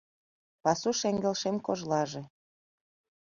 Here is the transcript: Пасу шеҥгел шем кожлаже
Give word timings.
Пасу 0.63 0.91
шеҥгел 0.99 1.35
шем 1.41 1.57
кожлаже 1.65 2.21